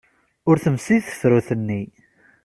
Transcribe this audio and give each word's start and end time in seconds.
Ur 0.49 0.57
temsid 0.63 1.01
tefrut-nni. 1.05 1.81